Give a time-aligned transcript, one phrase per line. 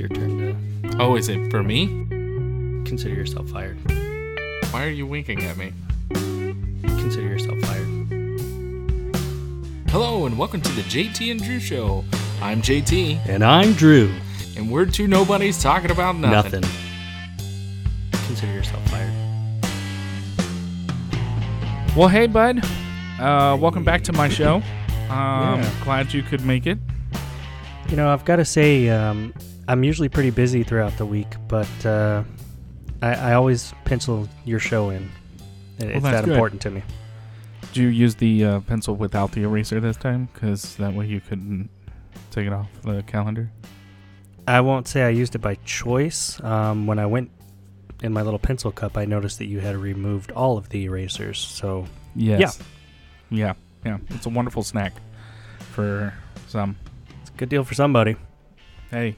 [0.00, 0.38] it's your turn
[0.82, 1.86] to Oh, is it for me?
[2.86, 3.76] consider yourself fired.
[4.70, 5.72] Why are you winking at me?
[6.82, 7.86] Consider yourself fired.
[9.90, 12.04] Hello, and welcome to the JT and Drew Show.
[12.40, 14.12] I'm JT, And I'm Drew.
[14.56, 16.60] and we're two nobodies talking about nothing.
[16.60, 18.20] Nothing.
[18.26, 19.12] Consider yourself fired.
[21.96, 22.64] Well, hey, bud.
[23.18, 24.56] Uh, welcome back to my show.
[25.10, 25.70] Um, Yeah.
[25.82, 26.78] Glad you could make it.
[27.90, 29.32] You know, I've got to say, um,
[29.68, 32.24] I'm usually pretty busy throughout the week, but uh,
[33.02, 35.10] I, I always pencil your show in.
[35.78, 36.32] It- it's that good.
[36.32, 36.82] important to me.
[37.72, 40.28] Did you use the uh, pencil without the eraser this time?
[40.32, 41.68] Because that way you couldn't
[42.30, 43.50] take it off the calendar.
[44.46, 46.42] I won't say I used it by choice.
[46.42, 47.30] Um, when I went
[48.02, 51.38] in my little pencil cup, I noticed that you had removed all of the erasers.
[51.38, 52.58] So Yes.
[53.28, 53.52] Yeah.
[53.84, 53.98] Yeah.
[54.10, 54.94] It's a wonderful snack
[55.72, 56.14] for
[56.46, 56.76] some.
[57.20, 58.16] it's a good deal for somebody.
[58.90, 59.16] Hey.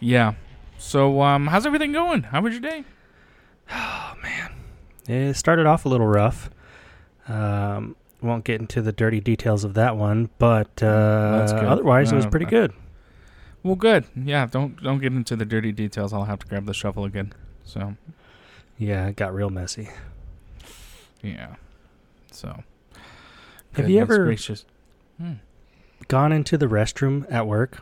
[0.00, 0.34] Yeah.
[0.78, 2.24] So, um, how's everything going?
[2.24, 2.84] How was your day?
[3.70, 4.52] Oh man,
[5.08, 6.50] it started off a little rough.
[7.28, 11.64] Um, won't get into the dirty details of that one, but uh, That's good.
[11.64, 12.72] otherwise it was Uh, pretty uh, good.
[13.62, 14.04] Well, good.
[14.14, 14.46] Yeah.
[14.46, 16.12] Don't don't get into the dirty details.
[16.12, 17.32] I'll have to grab the shovel again.
[17.64, 17.96] So,
[18.78, 19.88] Yeah, it got real messy.
[21.22, 21.56] yeah.
[22.30, 22.62] So.
[23.72, 24.64] Have you ever- gracious.
[25.18, 25.32] Hmm.
[26.08, 27.78] Gone into the restroom at work,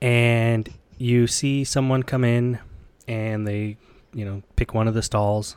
[0.00, 2.58] and you see someone come in,
[3.08, 3.76] and they,
[4.12, 5.56] you know, pick one of the stalls,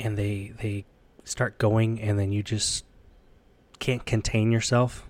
[0.00, 0.84] and they they
[1.24, 2.84] start going, and then you just
[3.78, 5.06] can't contain yourself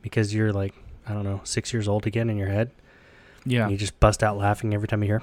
[0.00, 0.74] because you're like
[1.08, 2.70] I don't know six years old again in your head.
[3.44, 3.62] Yeah.
[3.62, 5.22] And you just bust out laughing every time you hear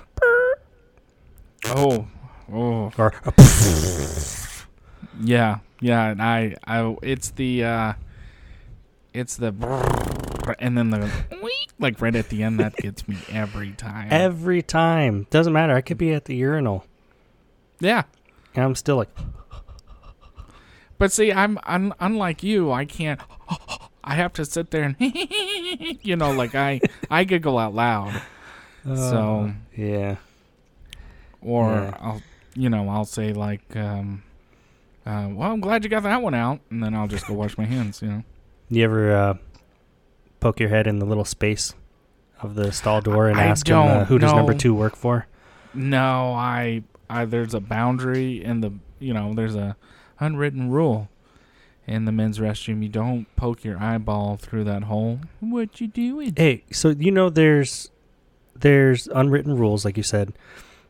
[1.65, 2.07] Oh.
[2.51, 2.91] Oh.
[2.97, 3.13] or
[5.21, 5.59] Yeah.
[5.81, 6.07] Yeah.
[6.09, 6.55] And I.
[6.65, 6.95] I.
[7.01, 7.63] It's the.
[7.63, 7.93] uh
[9.13, 9.51] It's the.
[10.59, 11.11] And then the.
[11.79, 14.07] Like right at the end, that gets me every time.
[14.11, 15.27] every time.
[15.29, 15.73] Doesn't matter.
[15.73, 16.85] I could be at the urinal
[17.83, 18.03] yeah.
[18.55, 19.09] and I'm still like,
[20.97, 22.71] But see, I'm, un unlike you.
[22.71, 23.19] I can't.
[24.03, 24.95] I have to sit there and,
[26.01, 28.21] you know, like I, I giggle out loud.
[28.85, 30.17] So, "Uh, yeah.
[31.41, 31.97] or Yeah.
[32.01, 32.21] I'll,
[32.55, 34.23] you know, I'll say like, um,
[35.05, 37.57] uh, well, I'm glad you got that one out, and then I'll just go wash
[37.57, 38.01] my hands.
[38.01, 38.23] You know.
[38.69, 39.33] You ever uh,
[40.43, 41.73] poke your head in the little space
[42.41, 45.25] of the stall door and I ask him, uh, who does number two work for?
[45.73, 49.75] No, I, I there's a boundary in the, you know, there's a
[50.19, 51.09] unwritten rule
[51.87, 52.83] in the men's restroom.
[52.83, 55.19] You don't poke your eyeball through that hole.
[55.39, 56.33] What you doing?
[56.35, 57.89] Hey, so you know there's
[58.55, 60.33] there's unwritten rules, like you said,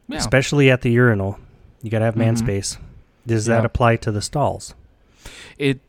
[0.07, 0.17] Yeah.
[0.17, 1.39] especially at the urinal.
[1.81, 2.39] You gotta have man Mhm.
[2.39, 2.77] space.
[3.25, 4.73] Does that apply to the stalls?
[5.57, 5.79] it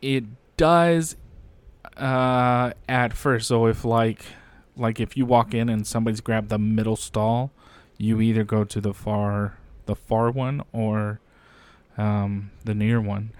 [0.00, 0.24] it
[0.56, 1.16] does
[1.96, 3.48] uh at first.
[3.48, 4.24] So if like
[4.76, 7.50] like if you walk in and somebody's grabbed the middle stall
[7.98, 11.20] you either go to the far the far one or
[11.96, 13.30] um the near one.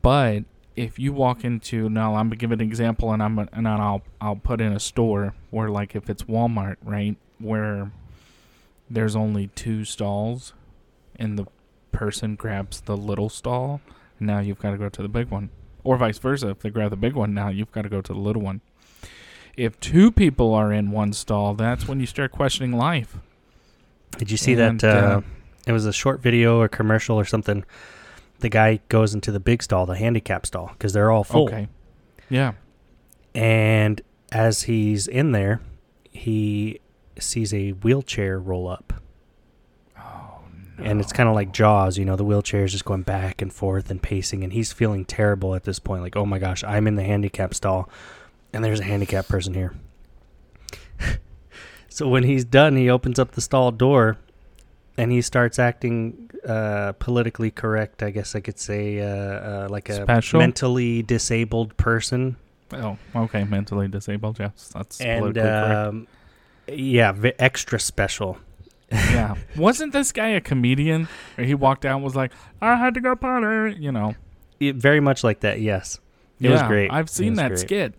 [0.00, 0.44] But
[0.76, 4.36] if you walk into now I'm gonna give an example and I'm and I'll I'll
[4.36, 7.90] put in a store where like if it's Walmart right where
[8.90, 10.52] there's only two stalls
[11.16, 11.46] and the
[11.92, 13.80] person grabs the little stall
[14.20, 15.50] now you've got to go to the big one.
[15.88, 16.50] Or vice versa.
[16.50, 18.60] If they grab the big one, now you've got to go to the little one.
[19.56, 23.16] If two people are in one stall, that's when you start questioning life.
[24.18, 24.84] Did you see And, that?
[25.04, 25.20] Uh, uh,
[25.66, 27.64] it was a short video or commercial or something.
[28.40, 31.48] The guy goes into the big stall, the handicap stall, because they're all full.
[31.48, 31.68] Okay.
[32.28, 32.52] Yeah.
[33.34, 35.62] And as he's in there,
[36.10, 36.80] he
[37.18, 38.92] sees a wheelchair roll up.
[40.78, 43.52] And it's kind of like Jaws, you know, the wheelchair is just going back and
[43.52, 44.44] forth and pacing.
[44.44, 46.02] And he's feeling terrible at this point.
[46.02, 47.88] Like, oh my gosh, I'm in the handicap stall
[48.52, 49.74] and there's a handicap person here.
[51.88, 54.18] so when he's done, he opens up the stall door
[54.96, 59.88] and he starts acting uh, politically correct, I guess I could say, uh, uh, like
[59.88, 60.38] a Special?
[60.38, 62.36] mentally disabled person.
[62.72, 63.44] Oh, okay.
[63.44, 64.38] Mentally disabled.
[64.38, 64.70] Yes.
[64.74, 65.88] That's and politically correct.
[65.88, 66.06] um,
[66.68, 68.38] yeah, v- extra special.
[68.90, 69.36] Yeah.
[69.56, 71.08] Wasn't this guy a comedian?
[71.36, 73.76] Or he walked out and was like, I had to go potty.
[73.78, 74.14] You know.
[74.60, 75.60] It, very much like that.
[75.60, 76.00] Yes,
[76.40, 76.90] it was great.
[76.90, 77.58] I've seen that great.
[77.60, 77.94] skit.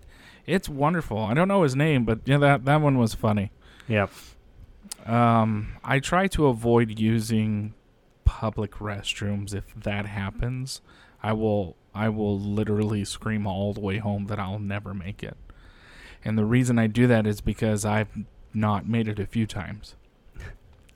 [0.46, 1.20] It's wonderful.
[1.20, 3.52] I don't know his name, but yeah, that, that one was funny.
[3.88, 4.12] Yep.
[5.06, 7.76] Um, I try to avoid using
[8.26, 10.82] public restrooms if that happens.
[11.22, 15.38] I will I will literally scream all the way home that I'll never make it.
[16.24, 18.10] And the reason I do that is because I've
[18.54, 19.96] not made it a few times.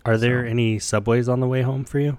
[0.05, 2.17] Are there So- any subways on the way home for you?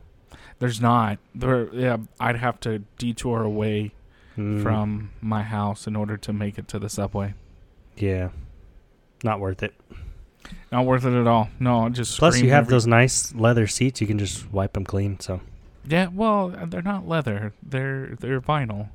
[0.59, 1.19] There's not.
[1.35, 3.93] There yeah, I'd have to detour away
[4.37, 7.35] Mm, from my house in order to make it to the subway.
[7.97, 8.31] yeah.
[9.23, 9.75] Not worth it.
[10.73, 11.49] Not worth it at all.
[11.61, 14.01] No, just Plus, you have every- those nice leather seats.
[14.01, 15.19] You can just wipe them clean.
[15.21, 15.41] So
[15.87, 17.53] Yeah, well, they're not leather.
[17.63, 18.89] They're they're vinyl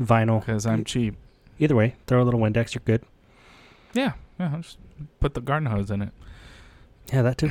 [0.00, 0.40] vinyl.
[0.40, 1.14] because I'm cheap.
[1.58, 2.74] Either way, throw a little Windex.
[2.74, 3.02] You're good.
[3.94, 4.56] Yeah, yeah.
[4.60, 4.78] Just
[5.20, 6.10] put the garden hose in it.
[7.12, 7.50] Yeah, that too.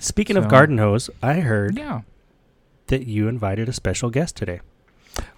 [0.00, 2.02] Speaking of garden hose, I heard Yeah,
[2.88, 4.60] that you invited a special guest today.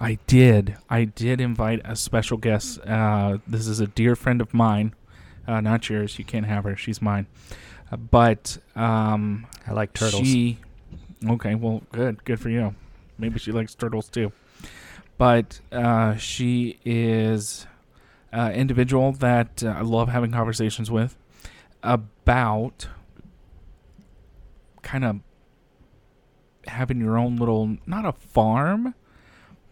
[0.00, 0.76] I did.
[0.90, 2.80] I did invite a special guest.
[2.80, 4.94] Uh, this is a dear friend of mine,
[5.46, 6.18] uh, not yours.
[6.18, 6.76] You can't have her.
[6.76, 7.26] She's mine.
[7.90, 10.26] Uh, but um, I like turtles.
[10.26, 10.58] She,
[11.28, 12.74] okay, well, good, good for you.
[13.18, 14.32] Maybe she likes turtles too.
[15.16, 17.66] But uh, she is
[18.32, 21.16] an individual that uh, I love having conversations with
[21.82, 22.88] about
[24.88, 25.20] kind of
[26.66, 28.94] having your own little, not a farm,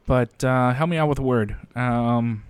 [0.04, 1.56] but uh, help me out with a word.
[1.74, 2.44] Um,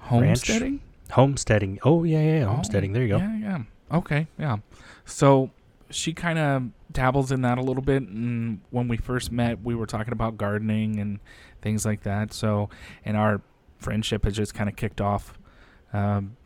[0.00, 0.80] homesteading.
[1.10, 1.80] Homesteading.
[1.84, 2.44] Oh yeah, yeah, yeah.
[2.46, 2.94] Oh, homesteading.
[2.94, 3.18] There you go.
[3.18, 3.58] Yeah, yeah.
[3.92, 4.56] Okay, yeah.
[5.04, 5.50] So
[5.90, 8.02] she kind of dabbles in that a little bit.
[8.02, 11.20] And when we first met, we were talking about gardening and
[11.60, 12.32] things like that.
[12.32, 12.70] So,
[13.04, 13.42] and our
[13.78, 15.38] friendship has just kind of kicked off
[15.92, 16.36] um,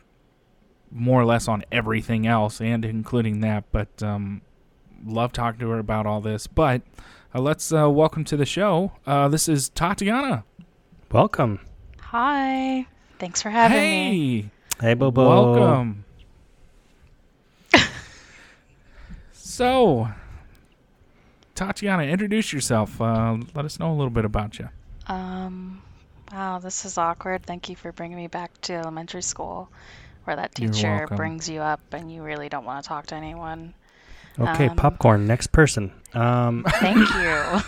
[0.95, 3.65] more or less on everything else, and including that.
[3.73, 4.41] But um,
[5.05, 6.47] love talking to her about all this.
[6.47, 6.83] But
[7.35, 8.93] uh, let's uh, welcome to the show.
[9.07, 10.45] Uh, this is Tatiana.
[11.11, 11.61] Welcome.
[12.01, 12.87] Hi.
[13.19, 14.41] Thanks for having me.
[14.43, 14.51] hey.
[14.81, 15.29] Hey, Bobo.
[15.29, 16.05] Welcome.
[19.33, 20.09] so,
[21.55, 23.01] Tatiana, introduce yourself.
[23.01, 24.69] Uh, let us know a little bit about you.
[25.07, 25.83] Um,
[26.33, 27.45] wow, this is awkward.
[27.45, 29.71] Thank you for bringing me back to elementary school,
[30.25, 33.75] where that teacher brings you up and you really don't want to talk to anyone.
[34.39, 35.27] Okay, Um, popcorn.
[35.27, 35.93] Next person.
[36.13, 37.61] Um, Thank you.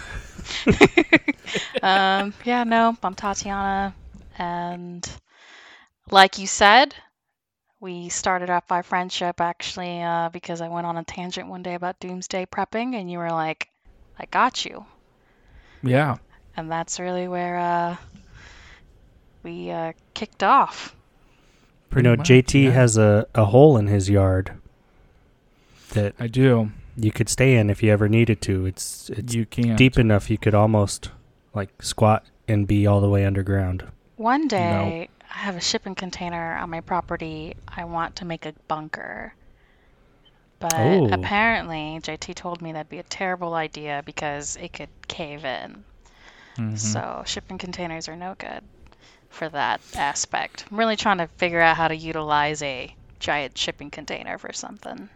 [1.82, 3.94] um, yeah, no, I'm Tatiana,
[4.38, 5.08] and
[6.10, 6.94] like you said,
[7.80, 11.74] we started off our friendship actually uh, because I went on a tangent one day
[11.74, 13.68] about doomsday prepping, and you were like,
[14.18, 14.84] "I got you."
[15.82, 16.16] Yeah.
[16.56, 17.96] and that's really where uh,
[19.42, 20.95] we uh, kicked off.
[21.94, 22.70] You know, much, JT yeah.
[22.70, 24.52] has a, a hole in his yard
[25.90, 26.70] that I do.
[26.96, 28.66] you could stay in if you ever needed to.
[28.66, 29.76] It's it's you can't.
[29.78, 31.10] deep enough you could almost
[31.54, 33.84] like squat and be all the way underground.
[34.16, 37.54] One day, I have a shipping container on my property.
[37.68, 39.34] I want to make a bunker.
[40.58, 41.08] But Oh.
[41.12, 45.84] apparently, JT told me that'd be a terrible idea because it could cave in.
[46.56, 46.78] Mhm.
[46.78, 48.62] So, shipping containers are no good
[49.36, 50.64] for that aspect.
[50.70, 55.08] I'm really trying to figure out how to utilize a giant shipping container for something.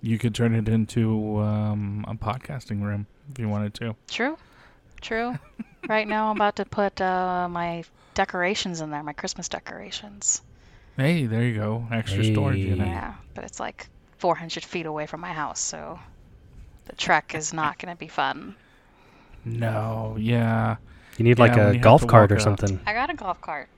[0.00, 3.94] You could turn it into um, a podcasting room if you wanted to.
[4.08, 4.36] True.
[5.00, 5.38] True.
[5.88, 7.84] right now, I'm about to put uh, my
[8.14, 10.42] decorations in there, my Christmas decorations.
[10.96, 11.86] Hey, there you go.
[11.90, 12.86] Extra storage in it.
[12.86, 13.88] Yeah, but it's like
[14.18, 15.98] 400 feet away from my house, so
[16.86, 18.54] the trek is not going to be fun.
[19.44, 20.76] No, yeah.
[21.22, 22.40] You need Yeah, like when a golf cart or up.
[22.40, 22.80] something.
[22.84, 23.68] I got a golf cart.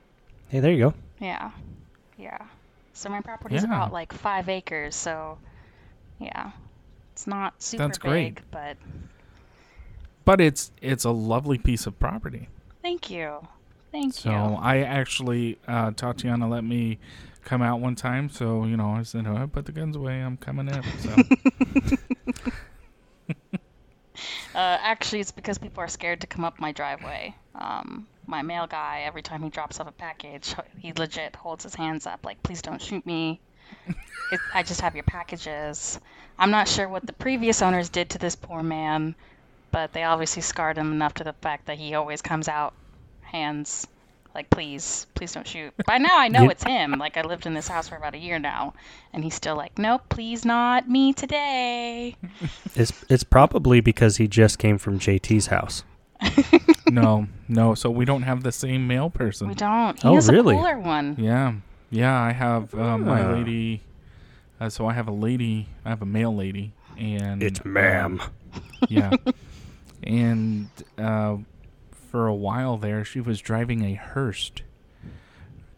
[0.48, 0.94] Hey, there you go.
[1.18, 1.50] Yeah.
[2.16, 2.38] Yeah.
[2.94, 3.68] So my property's Yeah.
[3.68, 5.36] about like five acres, so
[6.18, 6.52] yeah.
[7.12, 8.36] It's not super That's great.
[8.36, 8.78] big, but
[10.24, 12.48] But it's it's a lovely piece of property.
[12.80, 13.46] thank you.
[13.92, 14.36] Thank So you.
[14.36, 16.98] So I actually, uh, Tatiana let me
[17.44, 18.30] come out one time.
[18.30, 20.20] So you know, I said, "Oh, put the guns away.
[20.22, 21.10] I'm coming in." So
[24.54, 27.34] Uh, actually, it's because people are scared to come up my driveway.
[27.54, 31.74] Um, my mail guy, every time he drops off a package, he legit holds his
[31.74, 33.40] hands up, like, please don't shoot me.
[34.30, 35.98] it, I just have your packages.
[36.38, 39.14] I'm not sure what the previous owners did to this poor man,
[39.70, 42.74] but they obviously scarred him enough to the fact that he always comes out,
[43.22, 43.86] hands,
[44.34, 45.72] like, please, please don't shoot.
[45.86, 46.92] By now, I know You- it's him.
[46.98, 48.74] Like, I lived in this house for about a year now,
[49.12, 52.16] and he's still like, nope, please not me today.
[52.74, 55.84] It's it's probably because he just came from JT's house.
[56.90, 57.74] no, no.
[57.74, 59.48] So we don't have the same mail person.
[59.48, 60.00] We don't.
[60.00, 60.54] He Oh, has really?
[60.56, 61.16] a cooler one.
[61.18, 61.54] Yeah,
[61.90, 62.20] yeah.
[62.20, 63.32] I have uh, my Ah.
[63.32, 63.82] lady.
[64.60, 65.68] Uh, so I have a lady.
[65.84, 68.20] I have a mail lady, and um,
[68.88, 69.10] yeah,
[70.02, 71.36] and uh,
[72.14, 74.62] for a while there, she was driving a Hearst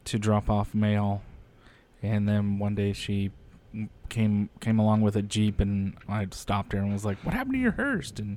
[0.04, 1.22] to drop off mail,
[2.02, 3.30] and then one day she
[4.10, 7.54] came came along with a jeep, and I stopped her and was like, "What happened
[7.54, 8.36] to your Hearst?" And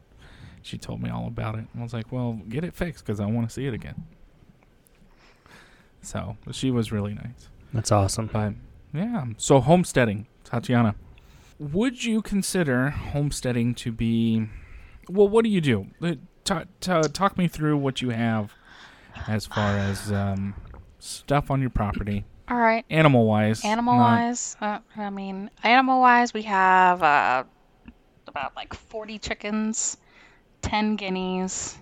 [0.62, 1.66] she told me all about it.
[1.74, 4.06] And I was like, "Well, get it fixed because I want to see it again."
[6.02, 7.50] So she was really nice.
[7.74, 8.30] That's awesome.
[8.32, 8.54] But
[8.94, 10.96] yeah, so homesteading, Tatiana.
[11.60, 14.48] Would you consider homesteading to be
[15.10, 15.88] well, what do you do?
[16.02, 18.54] Uh, Uh, ta- ta- talk me through what you have
[19.28, 20.56] as far as um,
[21.00, 22.26] stuff on your property.
[22.48, 22.84] All right.
[22.90, 23.64] Animal wise.
[23.64, 27.44] Animal wise, uh, I mean, animal wise, we have uh,
[28.28, 29.98] about like 40 chickens,
[30.64, 31.78] 10 guineas.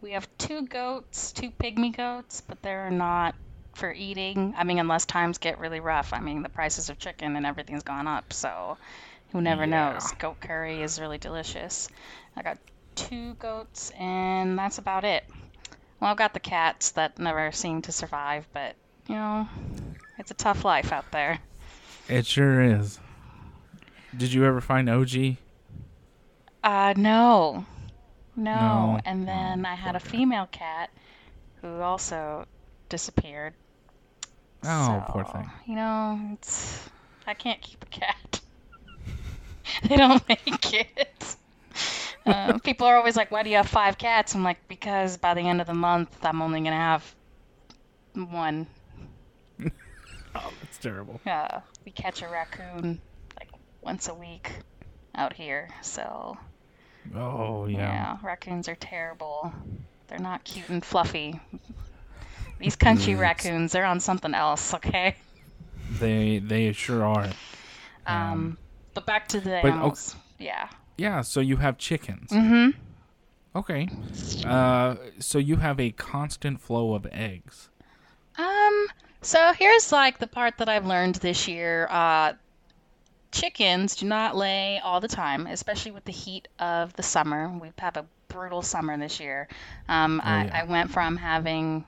[0.00, 3.34] We have two goats, two pygmy goats, but they're not
[3.74, 4.54] for eating.
[4.56, 6.12] I mean, unless times get really rough.
[6.12, 8.76] I mean, the prices of chicken and everything's gone up, so
[9.32, 9.92] who never Yeah.
[9.92, 10.12] knows?
[10.12, 11.88] Goat curry is really delicious.
[12.36, 12.58] I got
[12.94, 15.24] two goats, and that's about it.
[16.00, 18.74] Well, I've got the cats that never seem to survive, but
[19.08, 19.48] you know,
[20.18, 21.38] it's a tough life out there.
[22.08, 22.98] It sure is.
[24.16, 25.36] Did you ever find OG?
[26.62, 27.64] Uh, no.
[28.36, 28.54] No.
[28.54, 29.00] No.
[29.04, 30.90] And then I had a female cat
[31.60, 32.46] who also
[32.88, 33.54] disappeared.
[34.64, 35.50] Oh, poor thing.
[35.66, 36.88] You know, it's
[37.26, 38.40] I can't keep a cat.
[39.88, 41.36] they don't make it.
[42.26, 45.34] Uh, people are always like, "Why do you have five cats?" I'm like, "Because by
[45.34, 47.14] the end of the month, I'm only gonna have
[48.14, 48.66] one."
[50.34, 51.20] Oh, that's terrible.
[51.26, 53.00] Uh, we catch a raccoon
[53.38, 53.50] like
[53.82, 54.50] once a week
[55.14, 56.36] out here, so
[57.14, 57.78] Oh yeah.
[57.78, 59.52] Yeah, raccoons are terrible.
[60.08, 61.40] They're not cute and fluffy.
[62.58, 65.16] These country Mm, raccoons, they're on something else, okay?
[66.00, 67.28] They they sure are.
[68.06, 68.58] Um,
[68.94, 70.16] but back to the but, oh- animals.
[70.38, 70.68] Yeah.
[70.96, 71.20] Yeah.
[71.22, 72.30] So you have chickens.
[72.30, 72.78] Mm-hmm.
[73.54, 73.88] Okay.
[74.46, 77.68] Uh, so you have a constant flow of eggs.
[78.38, 78.86] Um,
[79.20, 81.86] so here's like the part that I've learned this year.
[81.90, 82.32] Uh,
[83.30, 87.48] chickens do not lay all the time, especially with the heat of the summer.
[87.48, 89.48] We've a brutal summer this year.
[89.88, 90.60] Um, Oh, I, yeah.
[90.60, 91.84] I went from having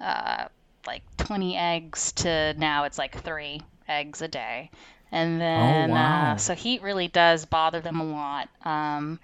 [0.00, 0.44] uh,
[0.86, 4.70] like 20 eggs to now it's like three eggs a day.
[5.12, 6.34] And then, Oh, wow.
[6.34, 8.48] uh, so heat really does bother them a lot.
[8.64, 9.20] Um,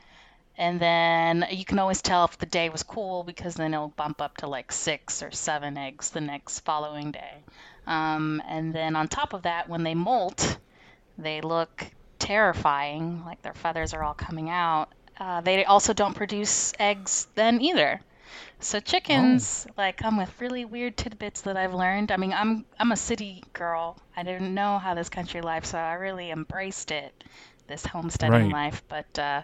[0.57, 4.21] and then you can always tell if the day was cool because then it'll bump
[4.23, 7.45] up to like six or seven eggs the next following day.
[7.87, 10.59] Um, and then on top of that, when they molt,
[11.19, 11.87] they look
[12.19, 14.89] terrifying, like their feathers are all coming out.
[15.19, 18.01] Uh, they also don't produce eggs then either.
[18.61, 22.11] So chickens like come with really weird tidbits that I've learned.
[22.13, 23.99] I mean, I'm I'm a city girl.
[24.17, 27.13] I didn't know how this country life, so I really embraced it,
[27.67, 28.53] this homesteading Right.
[28.53, 28.83] life.
[28.89, 29.43] But uh,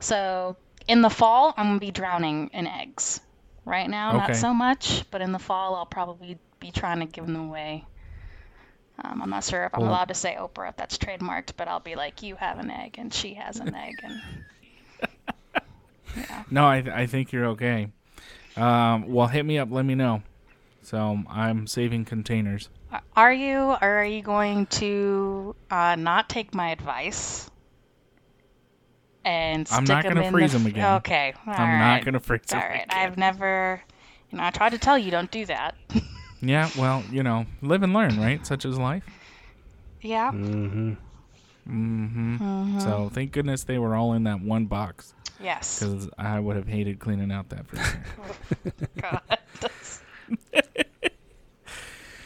[0.00, 0.56] so
[0.88, 3.20] in the fall, I'm gonna be drowning in eggs.
[3.66, 7.26] Right now, not so much, but in the fall, I'll probably be trying to give
[7.26, 7.84] them away.
[9.02, 11.66] Um, I'm not sure if I'm Well- allowed to say Oprah if that's trademarked, but
[11.66, 14.20] I'll be like, you have an egg and she has an egg, and
[16.50, 17.88] No, I I think you're okay.
[18.56, 19.68] Um, well, hit me up.
[19.70, 20.22] Let me know.
[20.82, 22.68] So I'm saving containers.
[23.16, 27.50] Are you, or are you going to uh, not take my advice
[29.24, 30.94] and I'm stick not 'em gonna freeze the 'em f- again.
[30.96, 31.78] Okay, all I'm right.
[31.96, 32.98] not gonna freeze All them right, again.
[32.98, 33.82] I've never,
[34.30, 35.74] you know, I tried to tell you don't do that.
[36.42, 38.46] Yeah, well, you know, live and learn, right?
[38.46, 39.02] Such is life.
[40.02, 40.30] yeah.
[40.30, 40.92] Mm-hmm.
[41.68, 42.36] Mm-hmm.
[42.38, 42.82] Mhm.
[42.82, 45.80] So thank goodness they were all in that one box Yes.
[45.80, 48.04] because I would have hated cleaning out that freezer.
[49.00, 49.20] God.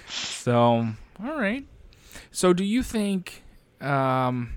[0.08, 0.86] so,
[1.24, 1.64] all right.
[2.30, 3.42] So, do you think,
[3.80, 4.54] um,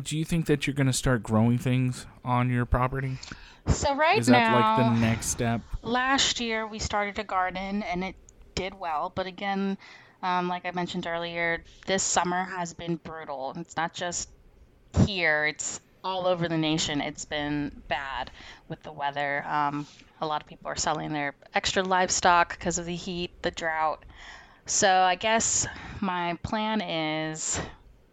[0.00, 3.18] do you think that you're going to start growing things on your property?
[3.66, 5.60] so right Is that now, like the next step?
[5.82, 8.16] last year we started a garden and it
[8.54, 9.76] did well but again
[10.22, 13.54] um, like i mentioned earlier this summer has been brutal.
[13.56, 14.28] It's not just
[15.06, 17.00] here it's all over the nation.
[17.00, 18.30] It's been bad
[18.68, 19.44] with the weather.
[19.46, 19.86] Um,
[20.20, 24.04] a lot of people are selling their extra livestock because of the heat the drought.
[24.66, 25.66] So i guess
[26.00, 27.60] my plan is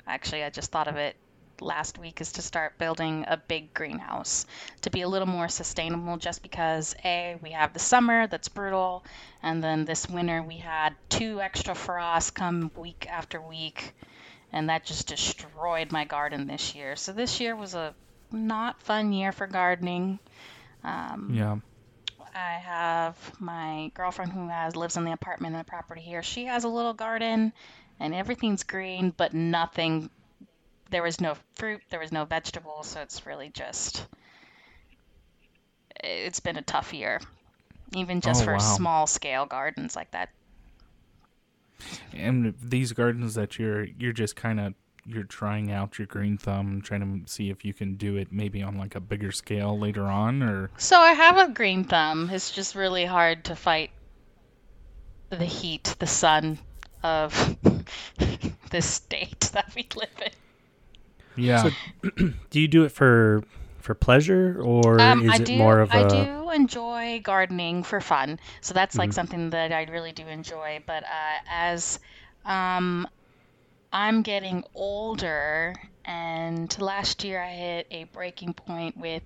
[0.08, 1.16] actually i just thought of it
[1.62, 4.46] last week is to start building a big greenhouse
[4.82, 9.04] to be a little more sustainable just because a we have the summer that's brutal
[9.44, 13.94] and then this winter we had two extra frosts come week after week
[14.54, 17.94] and that just destroyed my garden this year so this year was a
[18.32, 20.20] not fun year for gardening
[20.84, 21.58] um, Yeah.
[22.36, 26.22] I have my girlfriend who has lives in the apartment in the property here.
[26.22, 27.52] She has a little garden,
[28.00, 30.10] and everything's green, but nothing.
[30.90, 31.82] There was no fruit.
[31.90, 34.06] There was no vegetables, so it's really just.
[36.04, 37.22] It's been a tough year,
[37.94, 38.60] even just Oh, for wow.
[38.60, 40.30] small scale gardens like that.
[42.14, 44.74] And these gardens that you're you're just kind of
[45.06, 48.62] you're trying out your green thumb, trying to see if you can do it maybe
[48.62, 52.32] on like a bigger scale later on, or So I have a green thumb.
[52.32, 53.92] It's just really hard to fight
[55.30, 56.60] the heat, the sun
[57.02, 57.56] of
[58.72, 60.32] this state that we live in.
[61.38, 61.64] Yeah.
[61.64, 61.72] So-
[62.50, 63.44] Do you do it for
[63.80, 65.58] for pleasure, or Um, is I it do.
[65.58, 65.98] more of a?
[65.98, 69.14] I do enjoy gardening for fun, so that's like Mhm.
[69.14, 70.84] something that I really do enjoy.
[70.86, 72.00] But uh, as
[72.46, 73.08] um,
[73.94, 79.24] I'm getting older, and last year I hit a breaking point with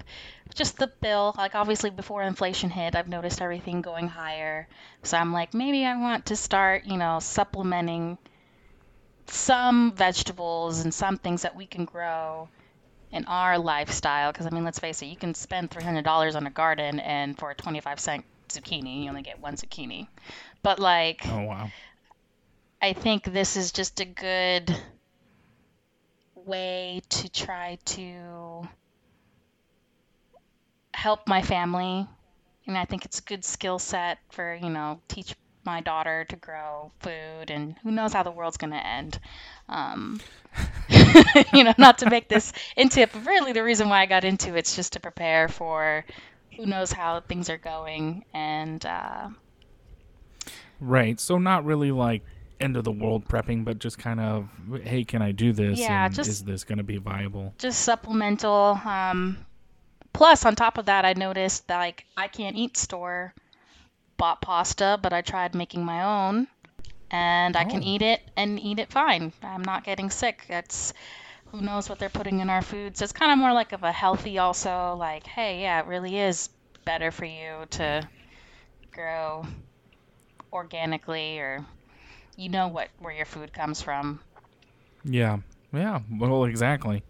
[0.54, 1.34] just the bill.
[1.38, 4.68] Like obviously before inflation hit, I've noticed everything going higher.
[5.04, 8.18] So I'm like, maybe I want to start, you know, supplementing
[9.32, 12.50] some vegetables and some things that we can grow
[13.12, 14.32] in our lifestyle.
[14.32, 17.00] Because I mean, let's face it, you can spend three hundred dollars on a garden,
[17.00, 20.08] and for a twenty-five cent zucchini, you only get one zucchini.
[20.64, 21.72] But like, Oh wow.
[22.82, 24.76] I think this is just a good
[26.36, 28.68] way to try to
[30.94, 32.08] help my family.
[32.68, 36.36] And I think it's a good skill set for, you know, teach my daughter to
[36.36, 39.20] grow food and who knows how the world's going to end.
[39.70, 40.20] Um,
[41.54, 44.24] you know, not to make this into it, but really the reason why I got
[44.24, 46.06] into it's just to prepare for
[46.58, 49.30] who knows how things are going and uh,
[50.80, 51.20] Right.
[51.20, 52.24] So not really like
[52.60, 54.50] end of the world prepping, but just kind of,
[54.84, 55.80] hey, can I do this?
[55.80, 57.54] Yeah, and just- is this going to be viable?
[57.60, 58.80] just supplemental.
[58.84, 59.38] Um,
[60.14, 63.34] plus, on top of that, I noticed that like I can't eat store
[64.22, 66.48] bought pasta, but I tried making my own,
[67.10, 67.88] and I can Oh.
[67.94, 69.34] eat it and eat it fine.
[69.42, 70.46] I'm not getting sick.
[70.50, 70.94] It's
[71.52, 72.98] who knows what they're putting in our food.
[72.98, 76.20] So it's kind of more like of a healthy, also like, hey, yeah, it really
[76.20, 76.50] is
[76.86, 78.08] better for you to
[78.92, 79.46] grow
[80.54, 81.66] organically, or
[82.38, 84.20] you know what where your food comes from.
[85.04, 85.40] Yeah.
[85.74, 86.02] Yeah.
[86.20, 87.04] Well, exactly.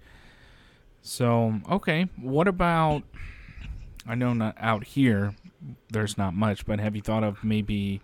[1.02, 2.08] So, okay.
[2.22, 3.04] What about
[4.08, 5.36] I know not out here
[5.92, 8.02] there's not much, but have you thought of maybe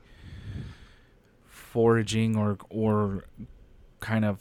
[1.48, 3.24] foraging or or
[4.00, 4.40] kind of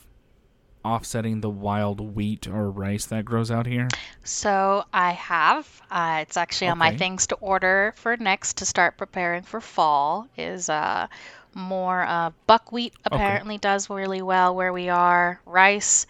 [0.85, 3.89] offsetting the wild wheat or rice that grows out here?
[4.25, 5.83] So I have.
[5.91, 10.29] Uh, it's actually on my things to order for next to start preparing for fall.
[10.37, 11.09] Is uh,
[11.55, 15.41] more uh, buckwheat apparently does really well where we are.
[15.45, 16.07] Rice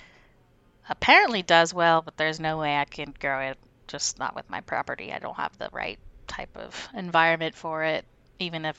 [0.88, 3.58] apparently does well, but there's no way I can grow it.
[3.88, 5.12] Just not with my property.
[5.12, 8.04] I don't have the right type of environment for it.
[8.38, 8.76] Even if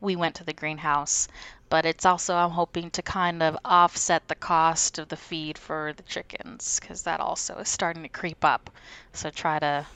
[0.00, 1.28] we went to the greenhouse.
[1.68, 5.92] But it's also, I'm hoping to kind of offset the cost of the feed for
[5.96, 8.70] the chickens because that also is starting to creep up.
[9.12, 9.86] So try to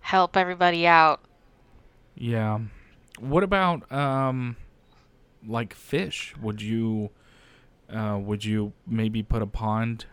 [0.00, 1.20] help everybody out.
[2.16, 2.58] Yeah.
[3.18, 4.56] What about um
[5.46, 6.34] like fish?
[6.40, 7.10] Would you
[7.92, 10.06] uh would you maybe put a pond?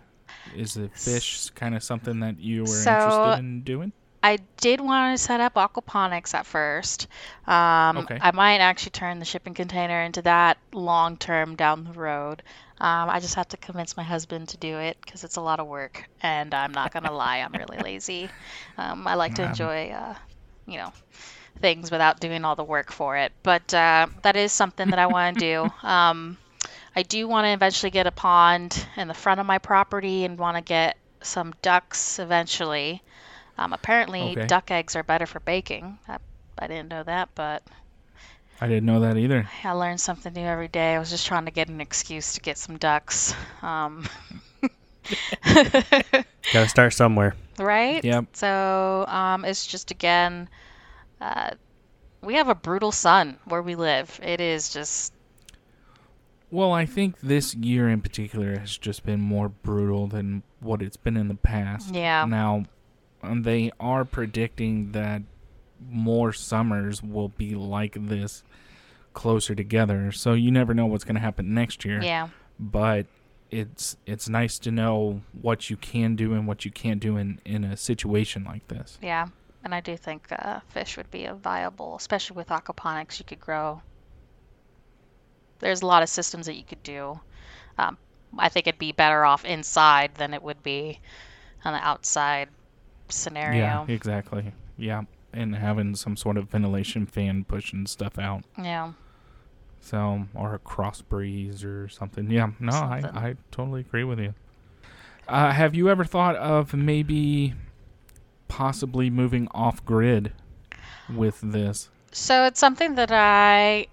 [0.56, 3.92] Is the fish kind of something that you were So- interested in doing?
[4.24, 7.08] I did want to set up aquaponics at first.
[7.48, 8.22] Um, Okay.
[8.22, 12.44] I might actually turn the shipping container into that long term down the road.
[12.80, 15.60] Um, I just have to convince my husband to do it because it's a lot
[15.60, 18.34] of work, and I'm not gonna lie, I'm really lazy.
[18.78, 19.44] Um, I like to Um.
[19.44, 20.16] enjoy, uh,
[20.66, 20.94] you know,
[21.62, 23.34] things without doing all the work for it.
[23.44, 25.72] But uh, that is something that I want to do.
[25.88, 26.38] Um,
[26.96, 30.38] I do want to eventually get a pond in the front of my property and
[30.40, 33.04] want to get some ducks eventually.
[33.60, 34.48] Um, apparently, Okay.
[34.48, 36.00] duck eggs are better for baking.
[36.08, 36.18] I,
[36.58, 37.62] I didn't know that, but
[38.62, 39.50] I didn't know that either.
[39.66, 40.96] I learn something new every day.
[40.96, 43.36] I was just trying to get an excuse to get some ducks.
[43.62, 44.08] Um,
[45.44, 47.36] Got to start somewhere.
[47.58, 48.04] right?
[48.04, 48.28] Yep.
[48.34, 50.48] So um, it's just again,
[51.20, 51.52] uh,
[52.24, 54.20] we have a brutal sun where we live.
[54.24, 55.12] It is just
[56.50, 60.98] Well, I think this year in particular has just been more brutal than what it's
[60.98, 61.94] been in the past.
[61.94, 62.64] yeah, Now,
[63.24, 65.22] they are predicting that
[65.90, 68.44] more summers will be like this
[69.14, 70.12] closer together.
[70.12, 72.02] So you never know what's going to happen next year.
[72.02, 72.30] yeah,
[72.60, 73.08] But
[73.52, 77.40] it's it's nice to know what you can do and what you can't do in
[77.46, 78.98] in a situation like this.
[79.02, 79.28] yeah.
[79.62, 83.20] And I do think uh, fish would be a viable, especially with aquaponics.
[83.20, 83.82] You could grow.
[85.60, 87.20] There's a lot of systems that you could do.
[87.78, 87.98] Um,
[88.38, 91.02] I think it'd be better off inside than it would be
[91.66, 92.48] on the outside
[93.12, 93.60] scenario.
[93.60, 94.54] Yeah, exactly.
[94.78, 98.44] Yeah, and having some sort of ventilation fan pushing stuff out.
[98.58, 98.94] Yeah.
[99.82, 102.30] So, or a cross breeze or something.
[102.30, 104.34] Yeah, no, I, I totally agree with you.
[105.28, 107.54] Uh, have you ever thought of maybe
[108.48, 110.34] possibly moving off grid
[111.14, 111.90] with this?
[112.12, 113.88] So it's something that I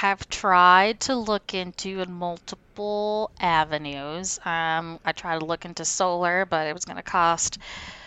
[0.00, 4.38] have tried to look into in multiple avenues.
[4.44, 7.58] Um, I tried to look into solar, but it was going to cost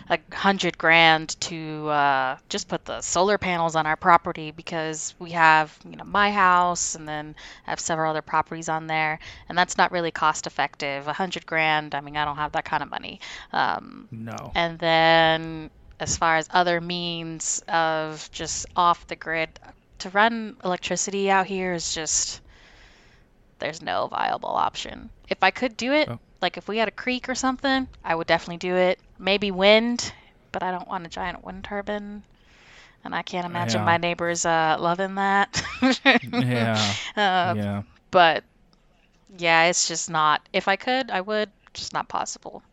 [0.10, 5.32] a hundred grand to uh, just put the solar panels on our property because we
[5.32, 7.36] have you know my house and then
[7.68, 11.46] I have several other properties on there and that's not really cost effective a hundred
[11.46, 13.20] grand I mean I don't have that kind of money
[13.54, 14.52] um, No.
[14.56, 19.60] and then as far as other means of just off the grid
[20.00, 22.42] to run electricity out here is just
[23.60, 26.20] there's no viable option if I could do it Oh.
[26.42, 30.14] like if we had a creek or something I would definitely do it maybe wind
[30.52, 32.24] but I don't want a giant wind turbine
[33.04, 33.86] and I can't imagine Yeah.
[33.86, 35.62] my neighbors uh, loving that
[36.32, 36.94] Yeah.
[37.18, 37.82] uh, yeah.
[38.12, 38.44] but
[39.38, 42.64] yeah it's just not if I could I would just not possible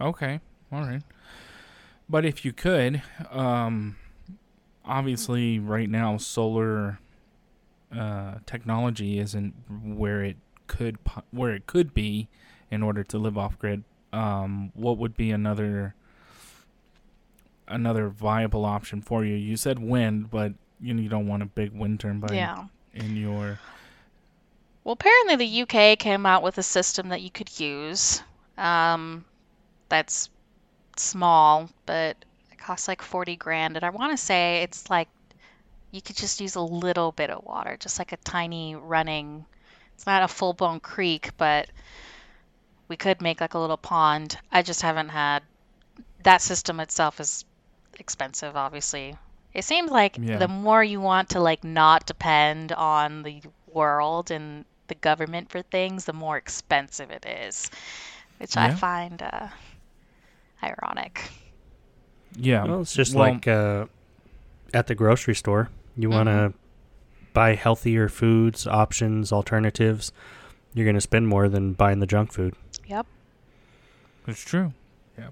[0.00, 0.40] Okay.
[0.70, 1.00] All right.
[2.06, 3.96] But if you could, um,
[4.86, 6.98] obviously, right now, solar
[7.96, 10.98] uh, technology isn't where it could
[11.30, 12.28] where it could be
[12.70, 13.84] in order to live off grid.
[14.12, 15.94] Um, what would be another
[17.68, 19.34] another viable option for you?
[19.34, 23.58] You said wind, but you you don't want a big wind turbine yeah in your
[24.84, 28.22] Well, apparently the UK came out with a system that you could use.
[28.56, 29.24] Um,
[29.88, 30.30] that's
[30.96, 32.16] small, but
[32.58, 33.76] it costs like 40 grand.
[33.76, 35.08] And I want to say it's like
[35.90, 39.46] you could just use a little bit of water, just like a tiny running.
[39.94, 41.68] It's not a full-blown creek, but
[42.88, 44.38] we could make like a little pond.
[44.50, 45.42] I just haven't had
[46.22, 47.44] that system itself is
[47.98, 49.16] expensive, obviously.
[49.54, 50.38] It seems like Yeah.
[50.38, 55.62] the more you want to like not depend on the world and the government for
[55.62, 57.70] things, the more expensive it is,
[58.38, 59.48] which I find uh,
[60.62, 61.30] ironic.
[62.36, 62.64] Yeah.
[62.64, 63.86] Well, it's just Well- like uh,
[64.74, 65.70] at the grocery store.
[65.96, 66.52] You want to
[67.32, 70.12] buy healthier foods, options, alternatives.
[70.74, 72.54] You're going to spend more than buying the junk food.
[72.86, 73.06] Yep.
[74.26, 74.72] It's true.
[75.18, 75.28] Yeah.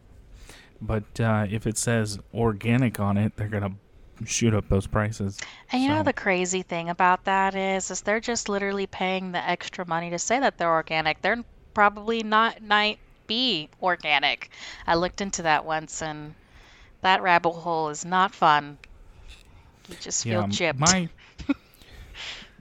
[0.80, 3.72] But uh, if it says organic on it, they're gonna
[4.24, 5.38] shoot up those prices.
[5.72, 9.48] And you know the crazy thing about that is, is they're just literally paying the
[9.48, 11.20] extra money to say that they're organic.
[11.20, 11.42] They're
[11.74, 14.50] probably not might be organic.
[14.86, 16.34] I looked into that once, and
[17.04, 18.78] that rabbit hole is not fun.
[19.88, 20.48] You just feel yeah.
[20.48, 20.78] chipped.
[20.78, 21.08] My.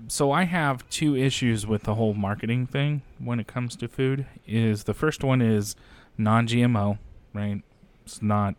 [0.08, 4.26] so I have two issues with the whole marketing thing when it comes to food.
[4.46, 5.76] Is the first one is
[6.18, 7.00] non-GMO,
[7.34, 7.62] right?
[8.06, 8.56] It's not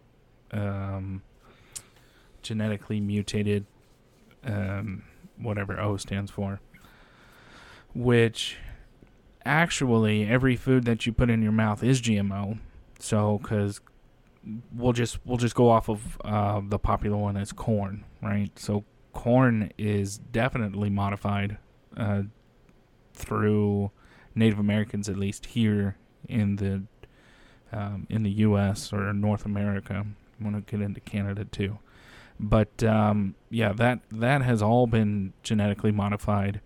[0.53, 1.23] um,
[2.43, 3.67] genetically mutated,
[4.43, 5.05] um,
[5.37, 6.61] whatever O stands for.
[7.95, 8.57] Which
[9.45, 12.59] actually every food that you put in your mouth is GMO.
[12.99, 13.83] So, because
[14.73, 18.51] we'll just we'll just go off of uh, the popular one as corn, right?
[18.59, 21.59] So corn is definitely modified
[21.97, 22.23] uh,
[23.15, 23.91] through
[24.35, 25.97] Native Americans, at least here
[26.29, 26.83] in the
[27.73, 28.93] um, in the U.S.
[28.93, 30.05] or North America.
[30.41, 31.79] I want to get into Canada too,
[32.39, 36.61] but um, yeah, that that has all been genetically modified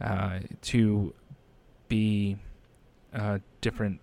[0.00, 1.14] uh, to
[1.88, 2.36] be
[3.14, 4.00] uh, different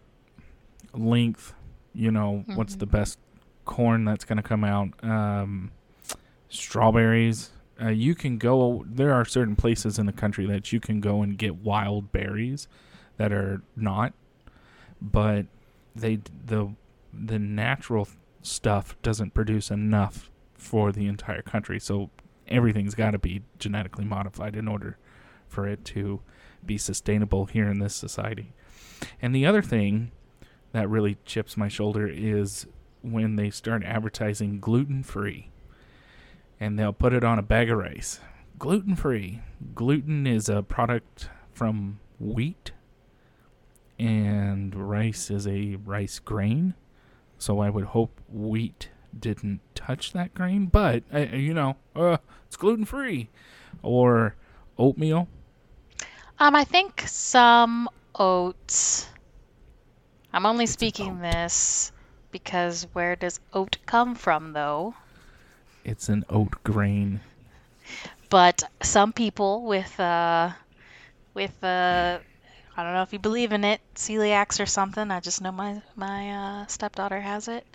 [0.94, 1.54] length.
[1.94, 2.80] You know, what's Mhm.
[2.80, 3.20] the best
[3.66, 5.04] corn that's going to come out?
[5.04, 5.72] Um,
[6.50, 7.52] strawberries.
[7.82, 8.86] Uh, you can go.
[8.88, 12.68] There are certain places in the country that you can go and get wild berries
[13.18, 14.14] that are not,
[15.02, 15.48] but
[15.96, 16.74] they the
[17.14, 18.08] the natural
[18.42, 21.80] stuff doesn't produce enough for the entire country.
[21.80, 22.10] So
[22.48, 24.98] everything's got to be genetically modified in order
[25.48, 26.22] for it to
[26.66, 28.54] be sustainable here in this society.
[29.22, 30.12] And the other thing
[30.72, 32.68] that really chips my shoulder is
[33.02, 35.50] when they start advertising gluten free
[36.62, 38.20] and they'll put it on a bag of rice.
[38.60, 39.42] Gluten free.
[39.74, 42.72] Gluten is a product from wheat,
[43.98, 46.76] and rice is a rice grain.
[47.40, 52.56] So I would hope wheat didn't touch that grain, but uh, you know, uh, it's
[52.56, 53.30] gluten free.
[53.82, 54.36] Or
[54.78, 55.28] oatmeal.
[56.38, 59.08] Um, I think some oats.
[60.34, 61.92] I'm only It's speaking this
[62.32, 64.96] because where does oat come from, though?
[65.84, 67.22] It's an oat grain.
[68.30, 70.52] But some people with uh,
[71.34, 72.20] with uh,
[72.78, 75.12] I don't know if you believe in it, celiacs or something.
[75.12, 77.66] I just know my my uh, stepdaughter has it.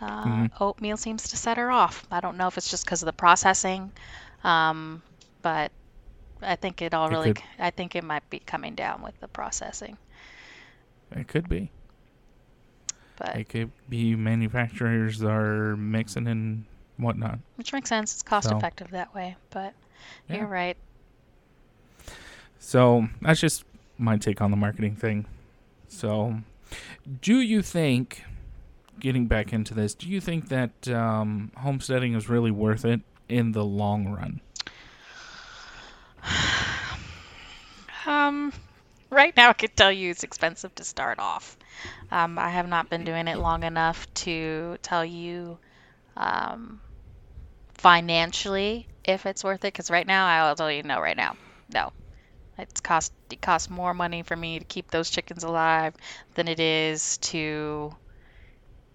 [0.00, 0.50] Uh, Mhm.
[0.60, 2.06] Oatmeal seems to set her off.
[2.12, 3.90] I don't know if it's just because of the processing,
[4.44, 5.02] um,
[5.42, 5.72] but
[6.40, 7.34] I think it all It really.
[7.34, 9.98] could- I think it might be coming down with the processing.
[11.10, 11.72] It could be.
[13.18, 16.64] But It could be manufacturers are mixing and
[16.98, 17.38] whatnot.
[17.56, 18.12] which makes sense.
[18.14, 19.36] It's cost So- effective that way.
[19.50, 19.74] But
[20.28, 20.36] Yeah.
[20.38, 20.76] you're right.
[22.60, 23.64] So that's just
[23.98, 25.26] my take on the marketing thing.
[25.88, 26.40] So,
[27.22, 28.22] do you think
[29.00, 33.52] getting back into this, do you think that um, homesteading is really worth it in
[33.52, 34.40] the long run?
[38.06, 38.52] Um,
[39.10, 41.56] right now, I could tell you it's expensive to start off.
[42.10, 45.58] Um, I have not been doing it long enough to tell you
[46.16, 46.80] um,
[47.74, 49.72] financially if it's worth it.
[49.72, 51.00] Because right now, I'll tell you no.
[51.00, 51.36] Right now,
[51.72, 51.92] no.
[52.58, 55.94] It's cost it costs more money for me to keep those chickens alive
[56.34, 57.94] than it is to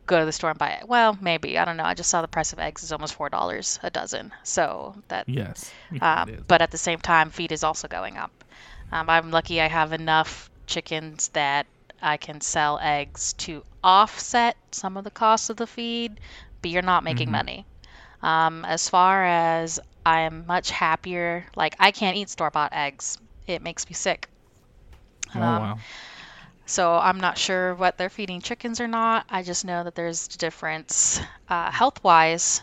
[0.05, 0.87] go to the store and buy it.
[0.87, 1.85] Well, maybe I don't know.
[1.85, 5.29] I just saw the price of eggs is almost four dollars a dozen, so that.
[5.29, 5.71] Yes.
[6.01, 8.31] Um, but at the same time, feed is also going up.
[8.93, 11.67] Um, I'm lucky I have enough chickens that
[12.01, 16.19] I can sell eggs to offset some of the cost of the feed,
[16.61, 17.41] but you're not making Mhm.
[17.41, 17.67] money.
[18.21, 23.17] Um, as far as I am much happier, like I can't eat store bought eggs,
[23.47, 24.29] it makes me sick.
[25.35, 25.83] oh Um, wow.
[26.65, 29.25] so I'm not sure what they're feeding chickens or not.
[29.29, 32.61] I just know that there's a difference uh, health wise.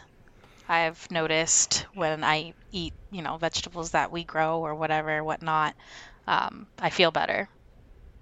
[0.68, 5.74] I've noticed when I eat, you know, vegetables that we grow or whatever, whatnot,
[6.30, 7.48] um, I feel better.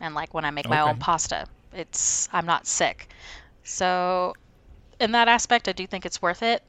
[0.01, 3.13] And like when I make my own pasta, it's I'm not sick.
[3.65, 4.35] So
[4.99, 6.63] in that aspect, I do think it's worth it.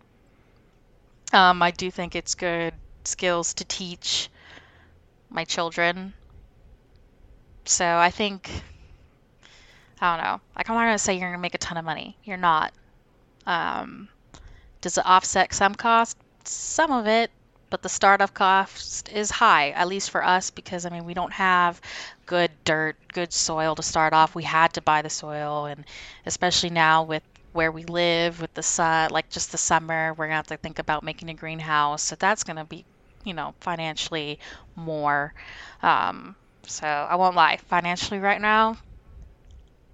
[1.31, 2.73] Um, I do think it's good
[3.05, 4.29] skills to teach
[5.29, 6.13] my children.
[7.63, 8.51] So I think
[10.01, 10.41] I don't know.
[10.57, 12.17] Like I'm not gonna say you're gonna make a ton of money.
[12.25, 12.73] You're not.
[13.45, 14.09] Um,
[14.81, 16.17] does it offset some cost?
[16.43, 17.31] Some of it,
[17.69, 21.33] but the startup cost is high, at least for us, because I mean we don't
[21.33, 21.79] have
[22.25, 24.35] good dirt, good soil to start off.
[24.35, 25.85] We had to buy the soil, and
[26.25, 30.35] especially now with where we live, with the sun, like just the summer, we're gonna
[30.35, 32.03] have to think about making a greenhouse.
[32.03, 32.85] So that's gonna be,
[33.23, 34.39] you know, financially
[34.75, 35.33] more.
[35.81, 36.35] Um,
[36.67, 38.77] so I won't lie, financially right now,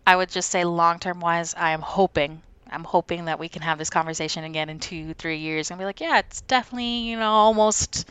[0.07, 2.41] I would just say long term wise, I am hoping.
[2.69, 5.85] I'm hoping that we can have this conversation again in two, three years and be
[5.85, 8.09] like, yeah, it's definitely, you know, almost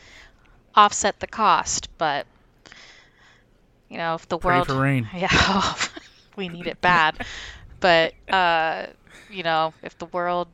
[0.74, 1.88] offset the cost.
[1.98, 2.26] But,
[3.88, 4.68] you know, if the Pray world.
[4.68, 5.08] for rain.
[5.14, 5.74] Yeah,
[6.36, 7.18] we need it bad.
[7.80, 8.86] But, uh,
[9.28, 10.48] you know, if the world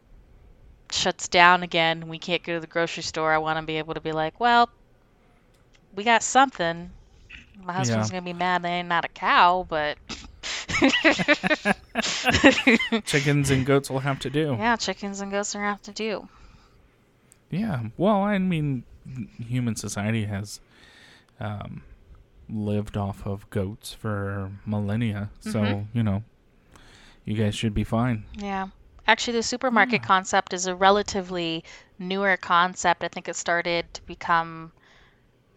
[0.92, 3.94] shuts down again we can't go to the grocery store, I want to be able
[3.94, 4.70] to be like, well,
[5.92, 6.92] we got something.
[7.56, 8.10] My husband's Yeah.
[8.10, 9.98] going to be mad they ain't not a cow, but.
[13.04, 14.56] Chickens and goats will have to do.
[14.58, 16.28] Yeah, chickens and goats are gonna have to do.
[17.50, 17.82] Yeah.
[17.96, 18.84] Well, I mean,
[19.38, 20.60] human society has
[21.40, 21.82] um,
[22.48, 25.86] lived off of goats for millennia, so Mhm.
[25.94, 26.22] you know,
[27.24, 28.24] you guys should be fine.
[28.34, 28.68] Yeah.
[29.06, 30.06] Actually, the supermarket Yeah.
[30.06, 31.64] concept is a relatively
[31.98, 33.02] newer concept.
[33.02, 34.72] I think it started to become,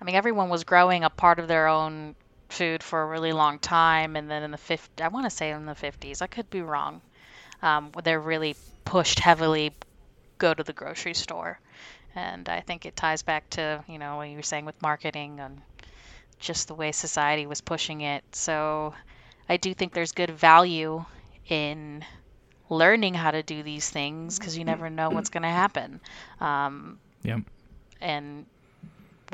[0.01, 2.15] I mean, everyone was growing a part of their own
[2.53, 4.15] food for a really long time.
[4.15, 6.61] And then in the 50, I want to say in the 50s, I could be
[6.61, 7.01] wrong.
[7.61, 9.75] Um, they're really pushed heavily
[10.39, 11.59] go to the grocery store.
[12.15, 15.39] And I think it ties back to, you know, what you were saying with marketing
[15.39, 15.61] and
[16.39, 18.23] just the way society was pushing it.
[18.33, 18.93] So
[19.49, 21.05] I do think there's good value
[21.47, 22.05] in
[22.69, 26.01] learning how to do these things because you never know what's going to happen.
[26.39, 27.41] Um, Yep.
[28.01, 28.45] and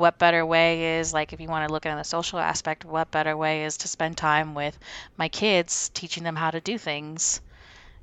[0.00, 3.10] what better way is like if you want to look at the social aspect, what
[3.10, 4.78] better way is to spend time with
[5.16, 7.40] my kids, teaching them how to do things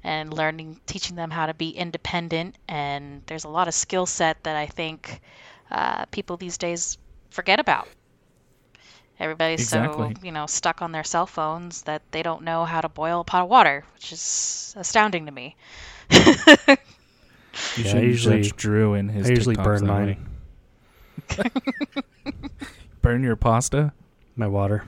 [0.03, 2.55] and learning, teaching them how to be independent.
[2.67, 5.19] And there's a lot of skill set that I think
[5.71, 6.97] uh, people these days
[7.31, 7.87] forget about.
[9.19, 10.13] Everybody's Exactly.
[10.13, 13.21] so you know stuck on their cell phones that they don't know how to boil
[13.21, 15.55] a pot of water, which is astounding to me.
[17.75, 20.25] You Yeah, I should usually- judge Drew and his I usually TikToks burn that mine.
[21.37, 22.31] Way.
[23.01, 23.93] Burn your pasta?
[24.35, 24.83] My water.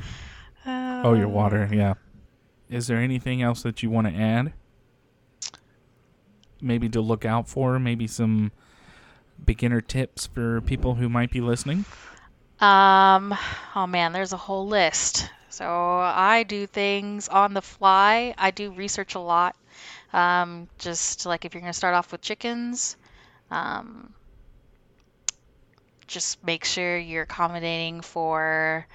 [0.66, 1.96] Oh, your water, yeah.
[2.70, 4.54] Is there anything else that you want to add?
[6.62, 8.52] Maybe to look out for, maybe some
[9.44, 11.86] beginner tips for people who might be listening?
[12.60, 13.34] Um,
[13.76, 15.30] oh man, there's a whole list.
[15.50, 18.36] So I do things on the fly.
[18.38, 19.56] I do research a lot.
[20.14, 22.98] Um, just like if you're gonna start off with chickens,
[23.50, 24.14] um,
[26.10, 28.86] just make sure you're accommodating for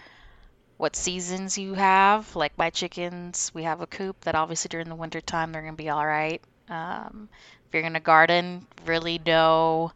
[0.77, 2.35] what seasons you have.
[2.37, 5.75] Like my chickens, we have a coop that obviously during the winter time they're gonna
[5.75, 6.43] be all right.
[6.69, 7.29] Um,
[7.67, 9.93] if you're gonna garden, really know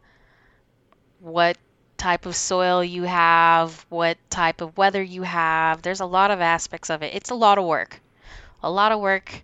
[1.19, 1.57] what
[1.97, 5.81] type of soil you have, what type of weather you have.
[5.81, 7.13] There's a lot of aspects of it.
[7.13, 7.99] It's a lot of work.
[8.63, 9.43] A lot of work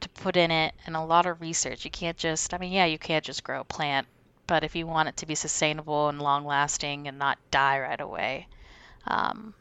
[0.00, 1.84] to put in it and a lot of research.
[1.84, 4.06] You can't just, I mean, yeah, you can't just grow a plant,
[4.46, 8.00] but if you want it to be sustainable and long lasting and not die right
[8.00, 8.46] away,
[9.06, 9.54] um,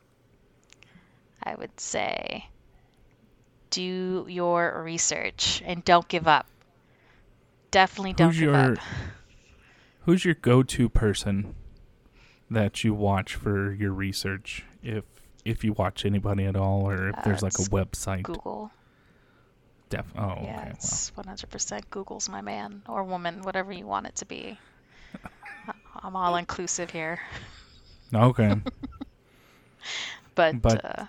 [1.44, 2.48] I would say
[3.70, 6.48] do your research and don't give up.
[7.72, 8.78] definitely don't Who's give your up.
[10.02, 11.56] Who's your go-to person
[12.50, 14.64] that you watch for your research?
[14.84, 15.04] If
[15.44, 18.24] if you watch anybody at all, or if Uh, there's like a website.
[18.24, 18.72] Google.
[19.90, 20.70] Def- oh, yeah, okay.
[20.72, 24.58] it's 100% Google's my man or woman, whatever you want it to be.
[26.02, 27.20] I'm all inclusive here,
[28.14, 28.54] Okay.
[30.36, 31.06] but, But- uh,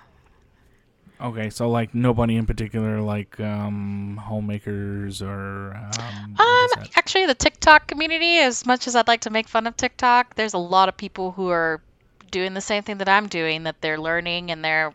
[1.21, 1.51] okay.
[1.51, 6.37] So like nobody in particular, like um, homemakers or um.
[6.39, 10.35] Um, actually, the TikTok community, as much as I'd like to make fun of TikTok,
[10.35, 11.81] there's a lot of people who are
[12.31, 14.93] doing the same thing that I'm doing, that they're learning and they're.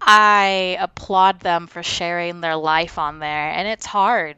[0.00, 4.36] I applaud them for sharing their life on there, and it's hard.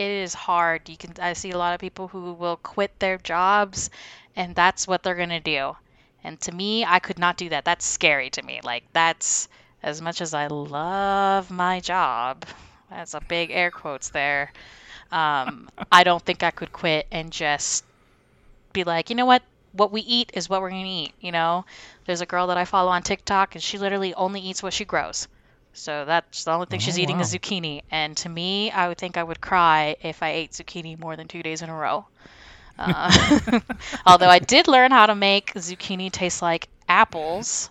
[0.00, 0.88] It is hard.
[0.88, 3.88] You can I see a lot of people who will quit their jobs,
[4.34, 5.76] and that's what they're gonna do.
[6.24, 7.64] And to me, I could not do that.
[7.64, 8.60] That's scary to me.
[8.64, 9.48] Like that's
[9.82, 12.46] as much as I love my job.
[12.90, 14.52] That's a big air quotes there.
[15.12, 17.84] Um, I don't think I could quit and just
[18.72, 19.42] be like, you know what?
[19.72, 21.14] What we eat is what we're gonna eat.
[21.20, 21.66] You know,
[22.06, 24.84] there's a girl that I follow on TikTok, and she literally only eats what she
[24.84, 25.28] grows.
[25.72, 27.82] So that's the only thing she's Oh, eating is zucchini.
[27.90, 31.28] And to me, I would think I would cry if I ate zucchini more than
[31.28, 32.06] two days in a row.
[32.78, 33.60] Uh,
[34.06, 37.70] although I did learn how to make zucchini taste like apples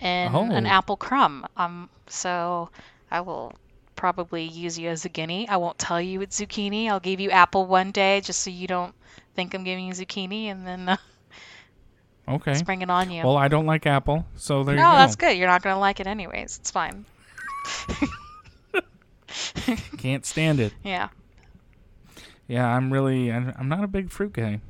[0.00, 0.70] and an Oh.
[0.70, 1.46] apple crumb.
[1.56, 2.70] Um, so
[3.10, 3.52] I will
[3.96, 5.48] probably use you as a guinea.
[5.48, 6.88] I won't tell you it's zucchini.
[6.88, 8.94] I'll give you apple one day just so you don't
[9.34, 10.96] think I'm giving you zucchini, and then uh,
[12.28, 12.54] Okay.
[12.54, 13.24] spring it on you.
[13.24, 14.92] Well, I don't like apple, so there no, you go.
[14.92, 15.36] No, that's good.
[15.36, 16.58] You're not gonna like it anyways.
[16.58, 17.04] It's fine.
[19.98, 20.72] Can't stand it.
[20.82, 21.08] Yeah.
[22.46, 23.30] Yeah, I'm really.
[23.30, 24.60] I'm, not a big fruit guy.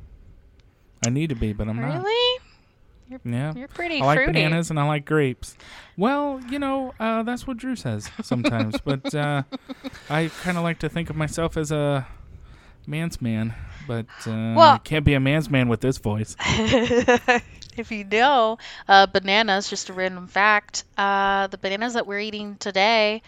[1.07, 2.03] I need to be, but I'm not.
[2.03, 2.41] really?
[3.25, 3.55] Yeah.
[3.55, 4.33] You're pretty I like fruity.
[4.33, 5.57] bananas and I like grapes.
[5.97, 8.77] Well, you know, uh, that's what Drew says sometimes.
[8.85, 9.45] but uh,
[10.11, 12.07] I kind of like to think of myself as a
[12.87, 13.55] man's man.
[13.89, 16.37] But uh, Well- can't be a man's man with this voice.
[17.77, 22.57] if you know, uh, bananas, just a random fact, uh, the bananas that we're eating
[22.57, 23.23] today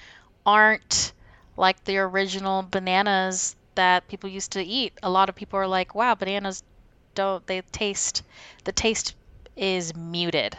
[0.47, 1.13] aren't
[1.57, 4.93] like the original bananas that people used to eat.
[5.03, 6.63] A lot of people are like, wow, bananas
[7.15, 8.23] don't, they taste,
[8.65, 9.15] the taste
[9.57, 10.57] is muted.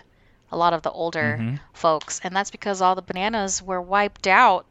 [0.52, 1.60] A lot of the older Mhm.
[1.74, 2.20] folks.
[2.24, 4.66] And that's because all the bananas were wiped out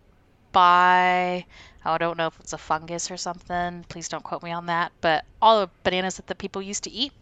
[0.53, 1.47] by,
[1.85, 3.85] I don't know if it's a fungus or something.
[3.89, 4.93] Please don't quote me on that.
[5.01, 7.13] But all the bananas that the people used to eat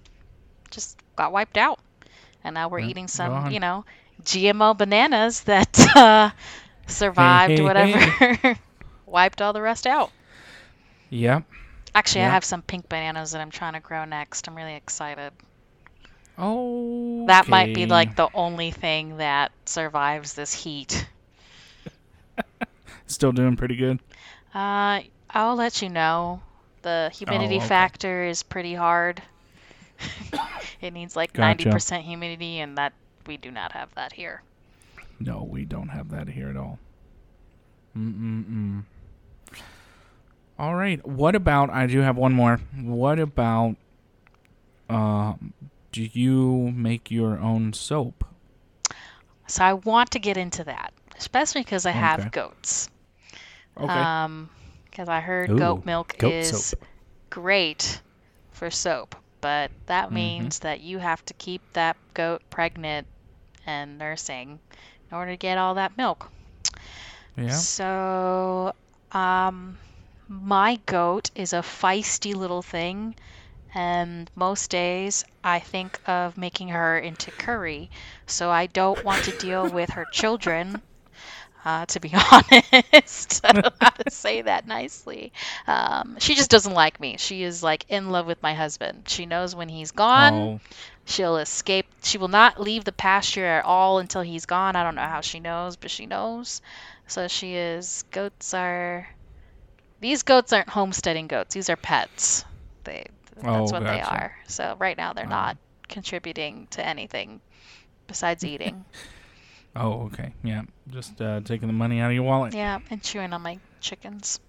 [0.71, 1.81] just got wiped out.
[2.45, 3.85] And now we're Yeah, eating some, you know,
[4.23, 6.31] GMO bananas that uh,
[6.87, 8.15] survived hey, whatever,
[9.07, 10.13] wiped all the rest out.
[11.11, 11.45] Yep.
[11.95, 14.47] Actually, I have some pink bananas that I'm trying to grow next.
[14.49, 15.33] I'm really excited.
[16.39, 17.27] Oh.
[17.27, 21.07] That might be like the only thing that survives this heat.
[23.07, 24.01] Still doing pretty good.
[24.59, 26.43] Uh, I'll let you know.
[26.83, 27.69] The humidity Oh, okay.
[27.69, 29.23] factor is pretty hard.
[30.81, 31.69] it needs like Gotcha.
[31.69, 32.93] 90% humidity, and that
[33.27, 34.43] we do not have that here.
[35.21, 36.79] No, we don't have that here at all.
[37.97, 38.83] Mm-mm-mm.
[40.59, 41.07] All right.
[41.07, 41.71] What about?
[41.71, 42.57] I do have one more.
[42.81, 43.77] What about?
[44.89, 45.53] Um,
[45.93, 48.25] do you make your own soap?
[49.47, 52.01] So I want to get into that, especially because I Okay.
[52.01, 52.89] have goats.
[53.79, 54.09] Okay.
[54.13, 54.51] Um,
[54.85, 56.87] because I heard Ooh, goat milk goat is soap.
[57.31, 58.03] great
[58.51, 60.13] for soap, but that Mhm.
[60.13, 63.07] means that you have to keep that goat pregnant
[63.67, 64.61] and nursing
[65.11, 66.31] in order to get all that milk.
[67.37, 67.65] yeah.
[67.69, 68.73] So,
[69.13, 69.79] um,
[70.29, 73.15] my goat is a feisty little thing,
[73.75, 77.91] and most days I think of making her into curry.
[78.27, 80.83] So I don't want to deal with her children.
[81.65, 85.33] Uh, to be honest, I don't know how to say that nicely.
[85.67, 87.17] Um, she just doesn't like me.
[87.19, 89.09] She is like in love with my husband.
[89.09, 90.61] She knows when he's gone, Oh,
[91.05, 91.87] She'll escape.
[92.03, 94.77] She will not leave the pasture at all until he's gone.
[94.77, 96.61] I don't know how she knows, but she knows.
[97.07, 98.05] So she is.
[98.11, 99.09] Goats are.
[100.01, 101.55] These goats aren't homesteading goats.
[101.55, 102.45] These are pets.
[102.85, 103.07] They.
[103.37, 104.37] That's Oh, what they are.
[104.49, 105.29] So right now they're Oh.
[105.29, 105.57] not
[105.89, 107.41] contributing to anything
[108.07, 108.85] besides eating.
[109.77, 110.33] oh, okay.
[110.43, 110.63] Yeah.
[110.91, 112.55] Just uh, taking the money out of your wallet.
[112.55, 114.41] yeah, and chewing on my chickens.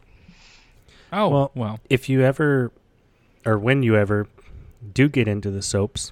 [1.12, 1.80] Oh, Well- well.
[1.90, 2.72] If you ever,
[3.46, 4.28] or when you ever,
[4.94, 6.12] do get into the soaps,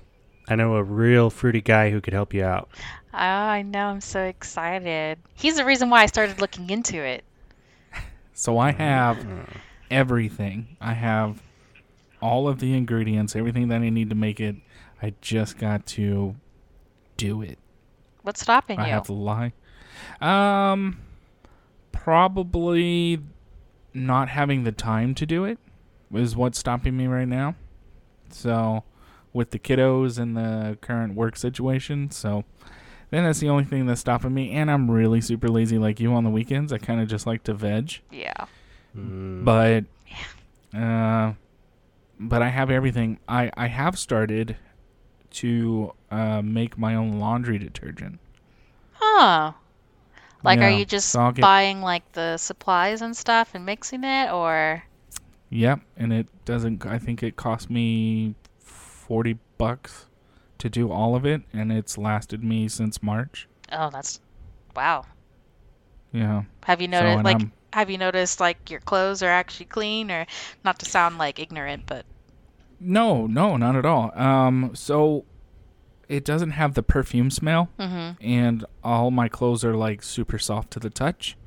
[0.49, 2.69] I know a real fruity guy who could help you out.
[3.13, 3.85] Oh, I know.
[3.87, 5.17] I'm so excited.
[5.35, 7.23] He's the reason why I started looking into it.
[8.33, 9.25] So I have
[9.89, 10.77] everything.
[10.79, 11.41] I have
[12.21, 14.55] all of the ingredients, everything that I need to make it.
[15.01, 16.35] I just got to
[17.17, 17.57] do it.
[18.27, 18.91] What's stopping I you?
[18.93, 19.53] have to lie.
[20.19, 20.99] Um,
[21.93, 23.19] probably
[23.93, 25.57] not having the time to do it
[26.13, 27.55] is what's stopping me right now.
[28.29, 28.83] So,
[29.31, 32.43] with the kiddos and the current work situation, so
[33.11, 34.51] then that's the only thing that's stopping me.
[34.51, 36.73] And I'm really super lazy like you on the weekends.
[36.73, 38.45] I kind of just like to veg, Yeah.
[38.93, 39.45] Mm.
[39.45, 39.85] but
[40.77, 41.31] uh,
[42.19, 43.19] but I have everything.
[43.29, 44.57] I I have started
[45.31, 48.19] to uh, make my own laundry detergent.
[48.93, 49.53] Huh.
[50.43, 54.31] Like, are you just so get- buying like the supplies and stuff and mixing it,
[54.31, 54.83] or?
[55.49, 56.85] Yep, and it doesn't.
[56.85, 60.05] I think it cost me forty bucks
[60.59, 63.47] to do all of it, and it's lasted me since March.
[63.71, 64.19] Oh, that's
[64.75, 65.05] wow.
[66.13, 66.43] Yeah.
[66.63, 70.09] Have you noticed and like I'm- have you noticed like your clothes are actually clean
[70.09, 70.25] or
[70.63, 72.05] not to sound like ignorant, but
[72.79, 74.17] No, no, not at all.
[74.17, 75.25] Um, so
[76.09, 80.71] it doesn't have the perfume smell, hmm and all my clothes are like super soft
[80.71, 81.37] to the touch,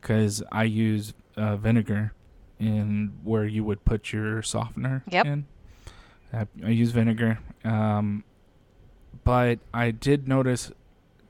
[0.00, 2.12] because I use uh, vinegar
[2.58, 5.26] in where you would put your softener Yep.
[5.26, 5.46] in.
[6.32, 8.24] I, I use vinegar, um,
[9.24, 10.70] but I did notice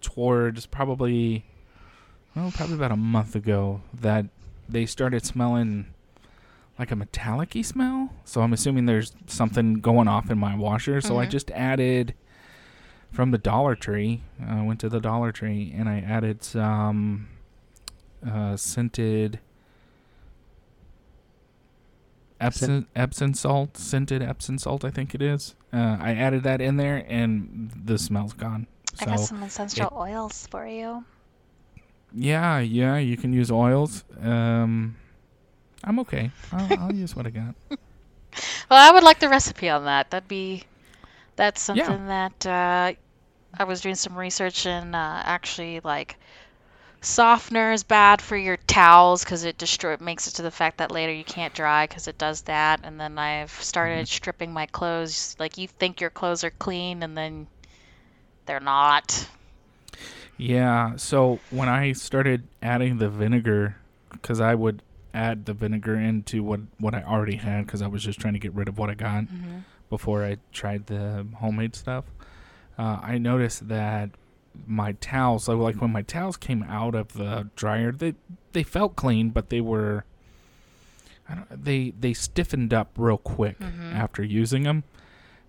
[0.00, 1.44] towards probably,
[2.36, 4.26] well, probably about a month ago that
[4.68, 5.86] they started smelling
[6.78, 8.10] like a metallic-y smell.
[8.24, 11.00] So I'm assuming there's something going off in my washer.
[11.00, 11.30] So I Mhm.
[11.30, 12.14] just added
[13.10, 14.22] from the Dollar Tree.
[14.44, 17.28] I went to the Dollar Tree and I added some
[18.26, 19.40] uh, scented
[22.40, 24.84] Epsom Epsom salt, scented Epsom salt.
[24.84, 25.54] I think it is.
[25.72, 28.66] Uh, I added that in there, and the smell's gone.
[29.00, 31.04] I got some essential oils for you.
[32.14, 34.04] yeah, yeah, you can use oils.
[34.20, 34.96] Um,
[35.84, 36.30] I'm okay.
[36.50, 37.54] I'll, I'll use what I got.
[38.70, 40.12] Well, I would like the recipe on that.
[40.12, 40.62] That'd be
[41.40, 41.94] that's Yeah.
[41.94, 42.94] something that uh,
[43.58, 46.18] I was doing some research and uh, actually like
[47.02, 50.78] softener is bad for your towels because it destroy it makes it to the fact
[50.78, 52.80] that later you can't dry because it does that.
[52.84, 55.36] And then I've started stripping my clothes.
[55.38, 57.48] Like you think your clothes are clean and then
[58.46, 59.28] they're not.
[60.36, 60.96] Yeah.
[60.96, 63.76] So when I started adding the vinegar,
[64.12, 64.82] because I would
[65.12, 68.40] add the vinegar into what what I already had, because I was just trying to
[68.40, 69.60] get rid of what I got hmm
[69.90, 72.04] before I tried the homemade stuff.
[72.78, 74.10] Uh, I noticed that
[74.66, 78.14] my towels, so like when my towels came out of the dryer, they
[78.52, 80.04] they felt clean, but they were.
[81.28, 83.94] I don't, they they stiffened up real quick Mhm.
[83.94, 84.82] after using them.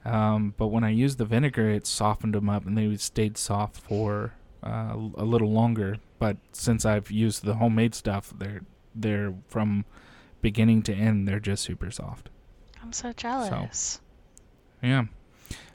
[0.03, 3.77] Um, but when I used the vinegar, it softened them up, and they stayed soft
[3.79, 4.33] for
[4.63, 5.97] uh, a little longer.
[6.19, 8.61] But since I've used the homemade stuff, they're
[8.93, 9.85] they're from
[10.41, 12.29] beginning to end, they're just super soft.
[12.83, 14.01] I'm so jealous.
[14.82, 15.05] Yeah.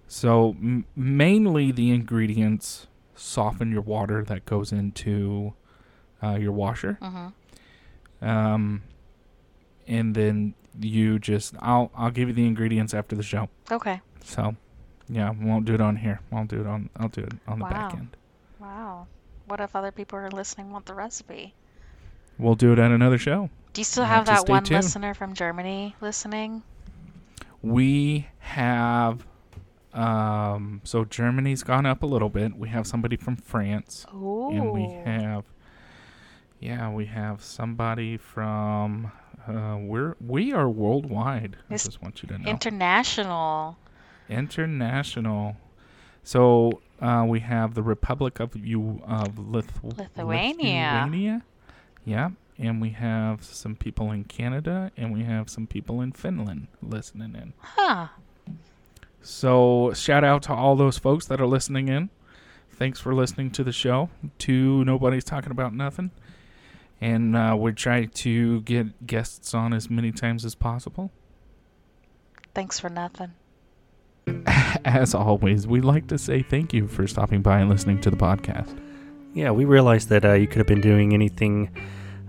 [0.09, 5.54] So m- mainly the ingredients soften your water that goes into
[6.22, 7.28] uh, your washer, hmm
[8.22, 8.82] um,
[9.86, 13.48] and then you just I'll I'll give you the ingredients after the show.
[13.70, 14.00] Okay.
[14.24, 14.57] So
[15.09, 16.20] yeah, we won't do it on here.
[16.32, 18.16] I'll do it on I'll do it on the back end.
[18.59, 19.07] Wow.
[19.46, 21.54] What if other people are listening want the recipe?
[22.38, 23.50] We'll do it at another show.
[23.72, 24.82] Do you still have have that one tuned.
[24.82, 26.62] listener from Germany listening?
[27.72, 29.26] We have
[29.92, 32.56] um so Germany's gone up a little bit.
[32.56, 34.06] We have somebody from France.
[34.12, 34.50] Oh.
[34.50, 35.44] and we have
[36.60, 39.10] yeah we have somebody from
[39.46, 43.76] uh we're we are worldwide i just want you to know international.
[44.28, 45.56] international
[46.22, 51.02] so uh we have the republic of you of Lith- Lithuania.
[51.04, 51.42] Lithuania.
[52.04, 56.66] yeah and we have some people in canada and we have some people in finland
[56.82, 58.09] listening in Huh.
[59.22, 62.11] so shout out to all those folks that are listening in.
[62.72, 64.11] Thanks for listening to the show.
[64.40, 66.11] To nobody's talking about nothing,
[67.00, 71.11] and uh, we try to get guests on as many times as possible.
[72.54, 73.32] Thanks for nothing.
[74.84, 78.16] As always, we'd like to say thank you for stopping by and listening to the
[78.16, 78.76] podcast.
[79.34, 81.70] Yeah, we realized that uh, you could have been doing anything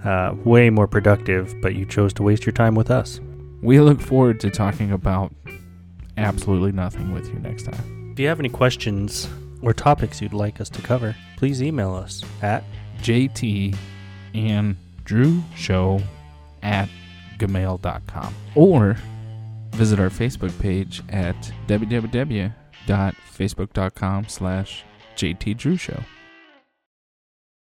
[0.04, 3.20] uh, way more productive, but you chose to waste your time with us.
[3.62, 5.34] We look forward to talking about
[6.18, 8.12] absolutely nothing with you next time.
[8.14, 9.28] If you have any questions
[9.62, 12.64] or topics you'd like us to cover, please email us at
[13.02, 13.76] JT
[14.34, 16.02] and Drew Show
[16.64, 16.90] at
[17.38, 18.98] gmail.com or
[19.72, 21.36] visit our Facebook page at
[21.68, 24.84] www.facebook.com slash
[25.16, 26.02] JT Drew Show.